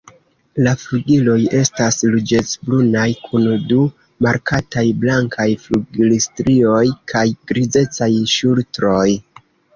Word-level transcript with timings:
La 0.67 0.71
flugiloj 0.83 1.35
estas 1.57 1.99
ruĝecbrunaj 2.13 3.03
kun 3.27 3.45
du 3.73 3.83
markataj 4.29 4.85
blankaj 5.05 5.47
flugilstrioj 5.67 6.83
kaj 7.15 7.25
grizecaj 7.55 8.11
ŝultroj. 8.35 9.07